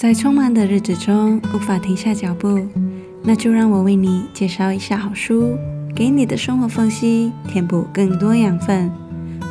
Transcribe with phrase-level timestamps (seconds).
[0.00, 2.58] 在匆忙的日子中无法停下脚步，
[3.22, 5.58] 那就让我为你介绍一下好书，
[5.94, 8.90] 给你的生活缝隙填补更多养分。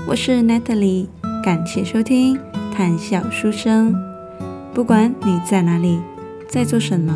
[0.08, 1.06] 我是 Natalie，
[1.44, 2.36] 感谢收听
[2.74, 3.94] 谈笑书生。
[4.74, 6.00] 不管你在哪里，
[6.48, 7.14] 在做什么，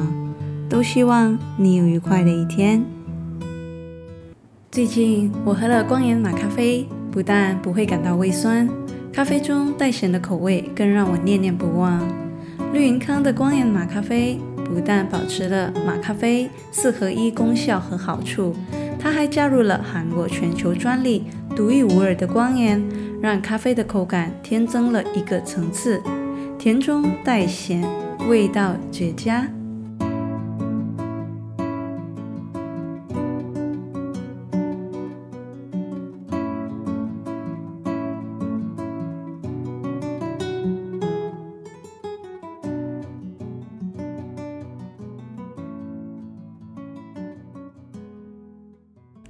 [0.69, 2.85] 都希望你有愉快的一天。
[4.69, 8.69] 最近我喝了光岩马咖啡，不但不会感到胃酸，
[9.11, 11.99] 咖啡中带咸的口味更让我念念不忘。
[12.73, 18.55] 绿云康的光岩马咖啡不但保持了马咖啡四合一功效和好处，
[18.99, 22.83] 它还加入了韩国全球专利、独一无二的光岩，
[23.21, 26.01] 让咖啡的口感添增了一个层次，
[26.57, 27.87] 甜中带咸，
[28.27, 29.47] 味道绝佳。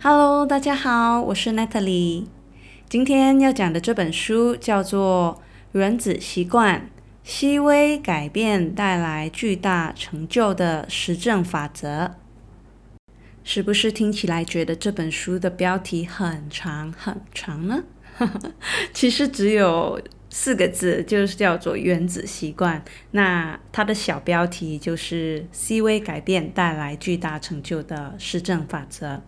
[0.05, 2.25] Hello，大家好，我是 Natalie。
[2.89, 5.41] 今天要讲的这本书叫做
[5.79, 6.89] 《原子习惯：
[7.23, 11.87] 细微改变带来巨大成就的实证法则》。
[13.45, 17.85] 是不是听起来觉得这本书的标题很长很长呢？
[18.91, 22.83] 其实只有四个字，就是叫做“原子习惯”。
[23.11, 29.21] 那它的小标题就是“细微改变带来巨大成就的实证法则”。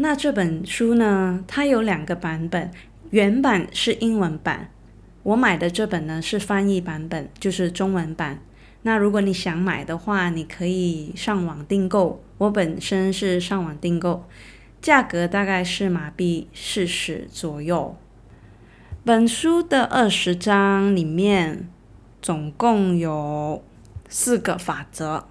[0.00, 1.44] 那这本书呢？
[1.48, 2.70] 它有两个版本，
[3.10, 4.70] 原版是英文版，
[5.24, 8.38] 我买的这本呢是翻译版本，就是中文版。
[8.82, 12.22] 那如果你想买的话，你可以上网订购。
[12.38, 14.24] 我本身是上网订购，
[14.80, 17.96] 价格大概是马币四十左右。
[19.04, 21.68] 本书的二十章里面
[22.22, 23.64] 总共有
[24.08, 25.26] 四个法则，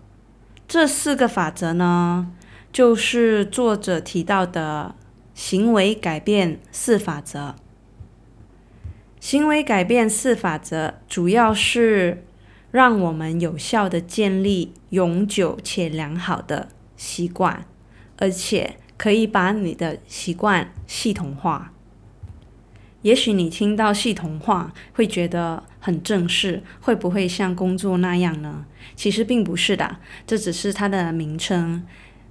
[0.68, 2.34] 这四个法则呢？
[2.78, 4.94] 就是作者提到的
[5.34, 7.56] 行为改变四法则。
[9.19, 12.24] 行为改变四法则主要是
[12.69, 17.66] 让我们有效的建立永久且良好的习惯，
[18.18, 21.73] 而且可以把你的习惯系统化。
[23.02, 28.68] 也许你听到系统化会觉得很正式，会不会像工作那样呢？
[28.96, 29.97] 其实并不是的，
[30.28, 31.84] 这只是它的名称。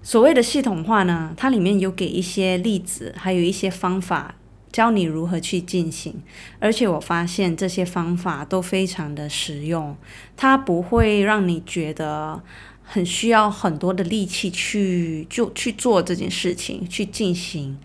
[0.07, 4.37] 所谓的系统化呢，它里面有给一些例子，还有一些方法，
[4.71, 6.23] 教你如何去进行。
[6.61, 9.97] 而且我发现这些方法都非常的实用，
[10.37, 12.41] 它不会让你觉得
[12.85, 17.77] 很需要很多的力气去就去做这件事情去进行，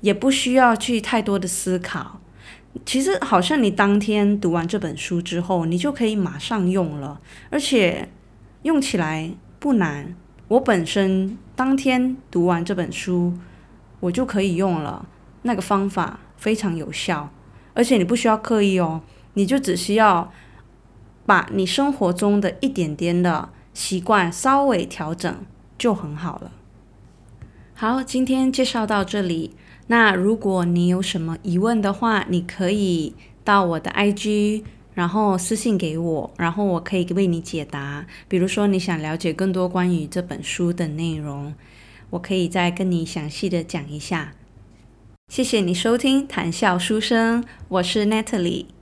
[0.00, 2.20] 也不需要去太多的思考。
[2.84, 8.08] 其实好像你当天读完这本书之后，你就可以马上用了，而且
[8.62, 9.30] 用起来
[9.60, 10.16] 不难。
[10.48, 13.32] 我本身当天读完这本书，
[13.98, 15.08] 我就可以用了。
[15.42, 17.30] 那个方法非常有效，
[17.74, 19.00] 而且你不需要刻意哦，
[19.34, 20.32] 你就只需要
[21.26, 25.44] 把你生活中的一点点的习惯稍微调整
[25.76, 26.52] 就很好了。
[27.74, 29.56] 好，今天介绍到这里。
[29.88, 34.62] 那如果你有什么疑问的话，你可以到我的 IG。
[34.98, 38.04] 然后私信给我，然后我可以为你解答。
[38.26, 41.54] 比如说你想了解更多关于这本书的内容，
[42.10, 44.32] 我可以再跟你详细的讲一下。
[45.28, 48.77] 谢谢你收听谈笑书生，我是 Natalie。